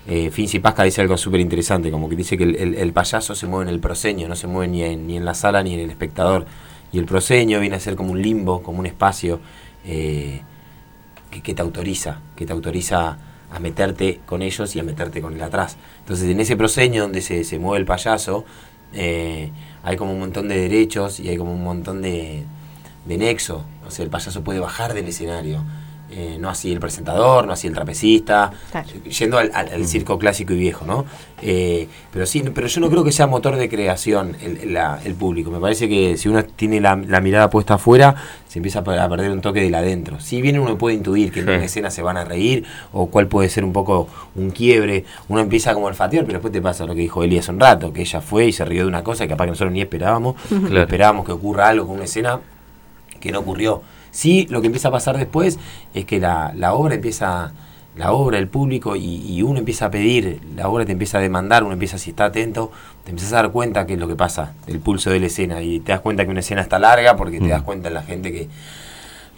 [0.07, 3.35] Eh, Finzi Pasca dice algo súper interesante, como que dice que el, el- el payaso
[3.35, 5.73] se mueve en el proseño, no se mueve ni en, ni en la sala ni
[5.75, 6.45] en el espectador.
[6.91, 9.39] Y el proseño viene a ser como un limbo, como un espacio
[9.85, 10.41] eh,
[11.29, 13.17] que, que te autoriza, que te autoriza
[13.51, 15.77] a meterte con ellos y a meterte con el atrás.
[15.99, 18.45] Entonces en ese proseño donde se, se mueve el payaso,
[18.93, 19.51] eh,
[19.83, 22.43] hay como un montón de derechos y hay como un montón de,
[23.05, 23.63] de nexo.
[23.87, 25.63] O sea, el payaso puede bajar del escenario.
[26.11, 28.87] Eh, no así el presentador, no así el trapecista, Claro.
[29.03, 31.05] yendo al, al- al circo clásico y viejo, ¿no?
[31.41, 35.13] Eh, pero sí, pero yo no creo que sea motor de creación el, la- el
[35.13, 35.51] público.
[35.51, 38.15] Me parece que si uno tiene la, la mirada puesta afuera,
[38.47, 40.19] se empieza a per- a perder un toque del adentro.
[40.19, 43.27] Si bien uno puede intuir que en una escena se van a reír, o cuál
[43.27, 46.85] puede ser un poco un quiebre, uno empieza como a olfatear, pero después te pasa
[46.85, 49.03] lo que dijo Eli hace un rato, que ella fue y se rió de una
[49.03, 50.81] cosa que capaz que nosotros ni esperábamos, Claro.
[50.81, 52.39] esperábamos que ocurra algo con una escena
[53.19, 53.81] que no ocurrió.
[54.11, 55.59] Sí, lo que empieza a pasar después
[55.93, 57.51] es que la, la obra empieza,
[57.95, 61.21] la obra, el público, y, y uno empieza a pedir, la obra te empieza a
[61.21, 62.71] demandar, uno empieza, si está atento,
[63.03, 65.61] te empiezas a dar cuenta qué es lo que pasa, el pulso de la escena,
[65.61, 67.49] y te das cuenta que una escena está larga porque te Mm.
[67.49, 68.47] das cuenta en la gente que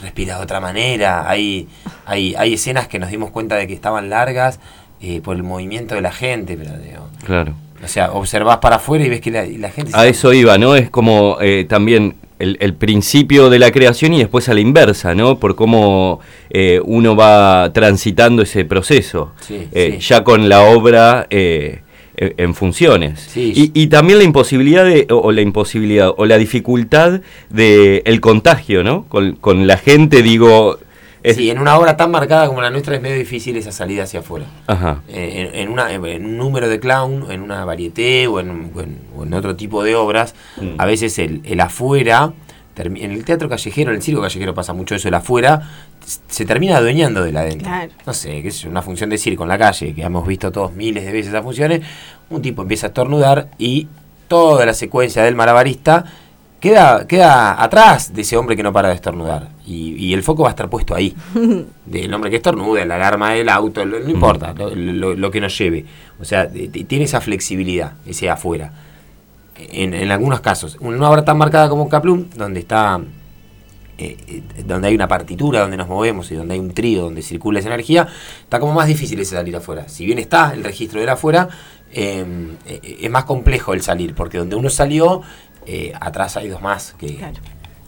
[0.02, 1.68] respira de otra manera, hay,
[2.06, 4.60] hay, hay escenas que nos dimos cuenta de que estaban largas
[5.02, 7.54] eh, por el movimiento de la gente, pero digo, Claro.
[7.84, 9.92] o sea, observás para afuera y ves que la, la gente...
[9.96, 10.76] A eso iba, ¿no?
[10.76, 15.14] Es como eh, también el, el principio de la creación y después a la inversa,
[15.16, 15.38] ¿no?
[15.40, 20.08] Por cómo eh, uno va transitando ese proceso, Sí, eh, sí.
[20.10, 21.82] ya con la obra eh,
[22.18, 23.20] en en funciones.
[23.34, 23.54] Sí.
[23.56, 28.84] Y, y también la imposibilidad, de, o, la imposibilidad, o la dificultad de el contagio,
[28.84, 29.06] ¿no?
[29.08, 30.78] Con, con la gente, digo...
[31.24, 34.04] es- Sí, en una obra tan marcada como la nuestra es medio difícil esa salida
[34.04, 34.46] hacia afuera.
[34.68, 35.02] Ajá.
[35.08, 38.82] Eh, en, en una, en un número de clown, en una varieté o en, o
[38.82, 40.76] en- o en otro tipo de obras, Mm.
[40.80, 42.34] a veces el, el afuera,
[42.78, 45.62] en el teatro callejero, en el circo callejero pasa mucho eso, el afuera
[46.28, 47.68] se termina adueñando del adentro.
[47.68, 47.92] Claro.
[48.08, 50.74] No sé, que es una función de circo en la calle, que hemos visto todos
[50.74, 51.82] miles de veces esas funciones,
[52.32, 53.88] un tipo empieza a estornudar y
[54.28, 56.06] toda la secuencia del malabarista
[56.60, 59.50] queda, queda atrás de ese hombre que no para de estornudar.
[59.72, 61.16] Y, y el foco va a estar puesto ahí.
[61.86, 65.40] Del hombre que estornuda, la alarma del auto, lo- no importa, lo, lo- lo que
[65.40, 65.86] nos lleve.
[66.20, 68.74] O sea, de- de- tiene esa flexibilidad, ese afuera.
[69.56, 73.00] En, en algunos casos, una obra tan marcada como Caplum, donde está
[73.98, 77.22] eh, eh, donde hay una partitura, donde nos movemos y donde hay un trío, donde
[77.22, 78.08] circula esa energía,
[78.42, 79.88] está como más difícil ese salir afuera.
[79.88, 81.48] Si bien está el registro del afuera,
[81.94, 82.26] eh,
[82.66, 85.22] eh, es más complejo el salir, porque donde uno salió,
[86.00, 87.36] atrás hay dos más que, Claro.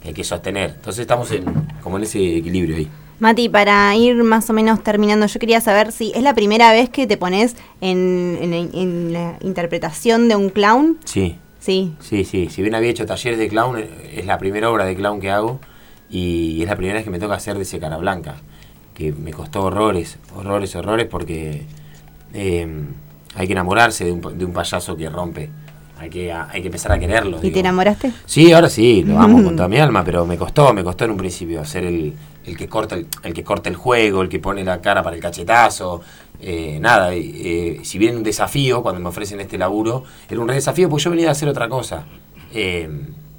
[0.03, 0.71] Hay que sostener.
[0.75, 1.45] Entonces estamos en,
[1.81, 2.87] como en ese equilibrio ahí.
[3.19, 6.89] Mati, para ir más o menos terminando, yo quería saber si es la primera vez
[6.89, 10.97] que te pones en, en- en la interpretación de un clown.
[11.05, 11.93] Sí, Sí.
[12.01, 12.49] sí, sí.
[12.49, 13.77] Si bien había hecho talleres de clown,
[14.13, 15.61] es la primera obra de clown que hago
[16.09, 18.35] y es la primera vez que me toca hacer de ese cara blanca,
[18.93, 21.63] que me costó horrores, horrores, horrores, porque
[22.33, 22.67] eh,
[23.35, 25.49] hay que enamorarse de un, de un payaso que rompe.
[26.03, 27.37] Hay que, hay que empezar a quererlo.
[27.37, 27.53] ¿Y digo.
[27.53, 28.11] te enamoraste?
[28.25, 31.11] Sí, ahora sí, lo amo con toda mi alma, pero me costó, me costó en
[31.11, 32.13] un principio hacer el,
[32.45, 35.15] el que corta el, el que corta el juego, el que pone la cara para
[35.15, 36.01] el cachetazo,
[36.41, 40.55] eh, nada, eh, si bien un desafío, cuando me ofrecen este laburo, era un re
[40.55, 42.03] desafío porque yo venía a hacer otra cosa.
[42.53, 42.89] Eh,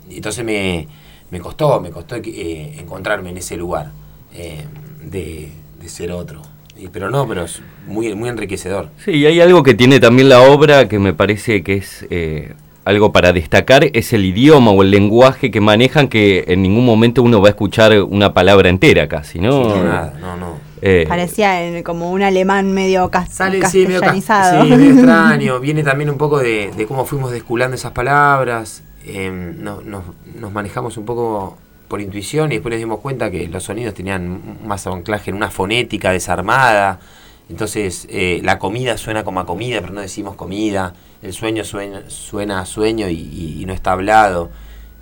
[0.09, 0.89] entonces me,
[1.31, 3.93] me costó, me costó eh, encontrarme en ese lugar
[4.33, 5.51] de,
[5.81, 6.41] de ser otro.
[6.79, 7.45] Y- pero no, pero
[7.87, 8.89] muy, muy enriquecedor.
[9.05, 12.53] Sí, y hay algo que tiene también la obra que me parece que es eh,
[12.85, 17.23] algo para destacar, es el idioma o el lenguaje que manejan, que en ningún momento
[17.23, 19.69] uno va a escuchar una palabra entera casi, ¿no?
[19.69, 20.59] No, nada, no, no.
[20.83, 25.59] Eh, Parecía eh, como un alemán medio Sale, sí, medio, sí, medio extraño.
[25.61, 28.83] Viene también un poco de, de cómo fuimos desculando esas palabras.
[29.07, 30.03] Eh, no- nos,
[30.39, 31.57] nos manejamos un poco
[31.89, 35.51] por intuición y después nos dimos cuenta que los sonidos tenían más anclaje en una
[35.51, 37.01] fonética desarmada.
[37.49, 40.95] Entonces eh, la comida suena como a comida, pero no decimos comida.
[41.23, 44.51] El sueño suena, a sueño y, no está hablado.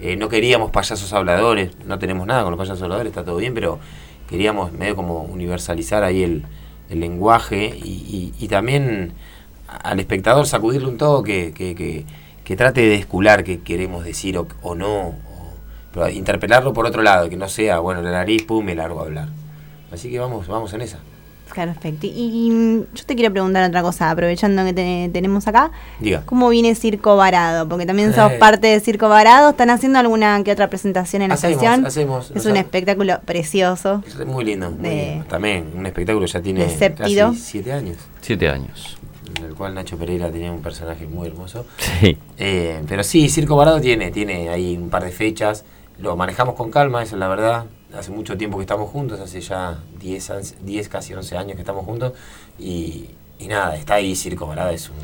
[0.01, 3.55] Eh, no queríamos payasos habladores, no tenemos nada con los payasos habladores, está todo bien,
[3.55, 3.79] pero
[4.29, 6.45] queríamos medio como universalizar ahí el,
[6.91, 9.15] lenguaje y, también
[9.67, 15.15] al espectador sacudirle un toque, que, trate de descular qué queremos decir o, no,
[15.91, 19.05] pero interpelarlo por otro lado, que no sea, bueno, la nariz, pum, me largo a
[19.05, 19.29] hablar.
[19.91, 20.99] Así que vamos, vamos en esa.
[21.55, 22.07] Perfecto.
[22.07, 22.11] Y,
[22.47, 25.71] y, mm, yo te quiero preguntar otra cosa, aprovechando que te tenemos acá.
[26.01, 26.23] Diga.
[26.27, 27.69] ¿Cómo viene Circo Varado?
[27.69, 28.37] Porque también sos Eh.
[28.39, 29.51] parte de Circo Varado.
[29.51, 31.87] ¿Están haciendo alguna que otra presentación en la Hacemos, estación?
[31.87, 32.33] hacemos.
[32.35, 34.03] Es un ha- espectáculo precioso.
[34.07, 35.25] Es muy lindo, muy De- lindo.
[35.27, 36.79] También, un espectáculo ya tiene casi
[37.37, 38.99] siete años, siete años.
[39.39, 41.65] en el cual Nacho Pereira tenía un personaje muy hermoso.
[41.79, 42.19] Sí.
[42.37, 45.65] Eh, pero sí, Circo Varado tiene, tiene ahí un par de fechas.
[45.99, 47.65] Lo manejamos con calma, esa es la verdad.
[47.97, 51.61] Hace mucho tiempo que estamos juntos, hace ya 10, ans- 10 casi 11 años que
[51.63, 52.13] estamos juntos.
[52.59, 53.07] Y,
[53.39, 54.97] y nada, está ahí Circo Varado, es un,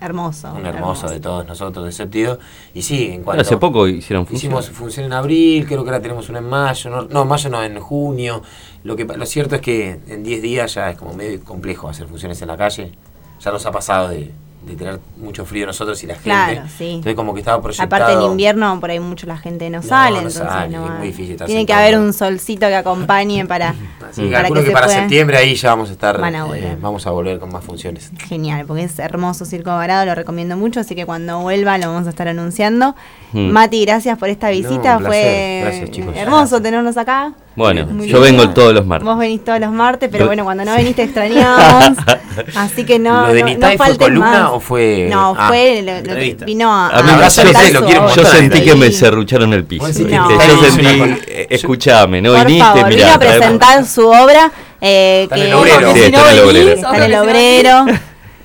[0.00, 0.52] Hermoso.
[0.52, 2.38] un hermoso de todos nosotros, de Séptido.
[2.74, 3.42] Y sí, en cuanto...
[3.42, 4.52] Hace poco hicieron función.
[4.52, 7.50] Hicimos función en abril, creo que ahora tenemos una en mayo, no, no, en mayo
[7.50, 8.42] no, en junio.
[8.84, 11.88] Lo que pa- lo cierto es que en 10 días ya es como medio complejo
[11.88, 12.92] hacer funciones en la calle.
[13.40, 14.30] Ya nos ha pasado de,
[14.62, 16.24] de tener mucho frío nosotros y la gente.
[16.24, 16.90] Claro, sí.
[16.90, 17.86] Entonces como que estaba proyectado.
[18.04, 20.84] Aparte en invierno, por ahí mucho la gente no, No, sale, no entonces sale, no
[20.84, 23.70] es muy difícil estar Tiene que haber un solcito que acompañe para,
[24.10, 26.34] Así que para calculo que, se para pueda- septiembre ahí ya vamos a estar, Van
[26.34, 26.76] a eh, volver.
[26.80, 28.10] vamos a volver con más funciones.
[28.28, 32.06] Genial, porque es hermoso Circo Varado, lo recomiendo mucho, así que cuando vuelva lo vamos
[32.06, 32.94] a estar anunciando.
[33.32, 33.50] Mm.
[33.50, 36.14] Mati, gracias por esta visita, fue Gracias, chicos.
[36.16, 37.32] hermoso tenernos acá.
[37.56, 39.04] Bueno, Muy yo vengo todos los martes.
[39.04, 41.98] Vos venís todos los martes, pero bueno, cuando no venís te extrañamos.
[42.56, 45.82] así que no, ¿Lo de no, no faltes columna o fue- No, ah, fue.
[45.82, 46.44] lo- lo- entrevista.
[46.44, 46.88] vino a.
[46.88, 49.86] A mí me- lo quiero yo sentí que me serrucharon el piso.
[49.86, 50.04] ¿viste?
[50.06, 52.64] que Yo sentí, eh, escuchame, ¿no Por viniste?
[52.66, 54.52] favor, Mirá, vino a traemos- presentar su obra.
[54.80, 55.92] Eh, Está en que el obrero.
[55.92, 56.68] Sí, si está en el obrero.
[56.70, 57.86] Está en el obrero.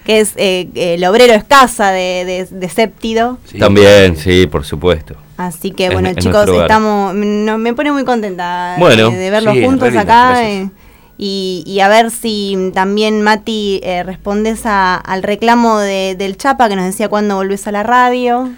[0.05, 3.37] que es eh, el obrero escasa de, de, de Séptido.
[3.49, 3.57] Sí.
[3.57, 5.15] También, sí, por supuesto.
[5.37, 6.63] Así que bueno, es chicos, hogar.
[6.63, 10.43] estamos no, me pone muy contenta Bueno, de, de verlos sí, juntos acá.
[10.43, 10.69] eh,
[11.17, 16.69] y, y a ver si también, Mati, eh, respondes a- al reclamo de, del Chapa
[16.69, 18.49] que nos decía cuándo volvés a la radio.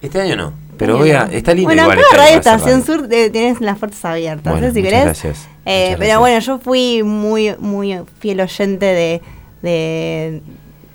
[0.00, 1.24] Este año no, pero voy a...
[1.24, 1.98] Está lindo Bueno, igual.
[1.98, 2.84] acá este Radio Estación.
[2.86, 4.72] Sur eh, tienes las puertas abiertas, Bueno, ¿eh?
[4.72, 5.04] si querés.
[5.04, 6.18] gracias, Eh, pero gracias.
[6.20, 9.22] bueno, yo fui muy, muy fiel oyente de,
[9.62, 10.40] de,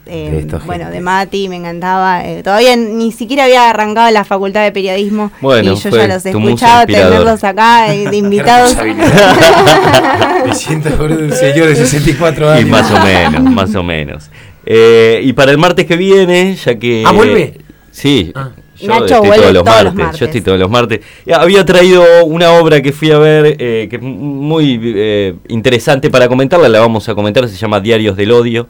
[0.06, 0.98] eh, De bueno, gente.
[0.98, 2.26] de Mati, me encantaba.
[2.26, 6.08] eh, todavía ni siquiera había arrancado la facultad de periodismo Bueno, y yo fue ya
[6.08, 8.76] los he escuchado, tenerlos acá eh, de invitados.
[10.46, 12.68] Me siento un señor de 64 años.
[12.68, 14.30] Y más o menos, más o menos.
[14.66, 17.04] Eh, y para el martes que viene, ya que...
[17.06, 17.60] Ah, ¿vuelve?
[17.92, 18.32] Sí.
[18.36, 18.52] Ah.
[18.80, 20.20] Yo Nacho estoy vuelve todos los, todos los martes, martes.
[20.20, 21.00] Yo estoy todos los martes.
[21.26, 26.10] Y Había traído una obra que fui a ver, eh, que es muy eh, interesante
[26.10, 28.68] para comentarla, la vamos a comentar, se llama Diarios del Odio,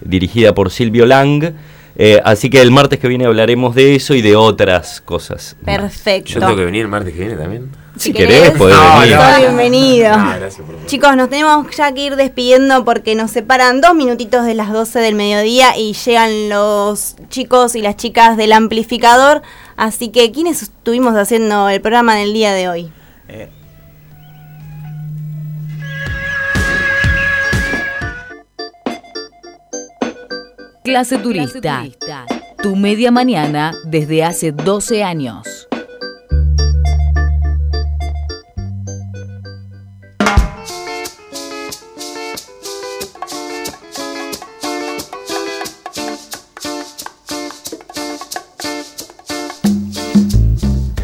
[0.00, 1.52] dirigida por Silvio Lang.
[1.96, 5.56] Eh, así que el martes que viene hablaremos de eso y de otras cosas.
[5.62, 5.76] más.
[5.78, 6.30] Perfecto.
[6.32, 7.70] Yo tengo que venir el martes que viene también.
[7.96, 9.14] Si querés, podés No, venir.
[9.14, 9.22] no.
[9.22, 10.08] Todo bienvenido.
[10.12, 14.44] Ah, gracias por Chicos, nos tenemos ya que ir despidiendo porque nos separan dos minutitos
[14.44, 19.42] de las 12 del mediodía y llegan los chicos y las chicas del amplificador.
[19.76, 22.90] Así que, ¿quiénes estuvimos haciendo el programa en el día de hoy?
[23.28, 23.48] Eh,
[30.84, 31.82] Clase Turista.
[32.62, 35.66] Tu media mañana desde hace 12 años.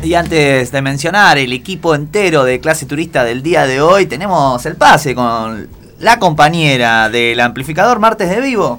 [0.02, 4.66] Y antes de mencionar el equipo entero de clase turista del día de hoy, tenemos
[4.66, 5.70] el pase con
[6.00, 8.78] la compañera del amplificador Martes de Vivo,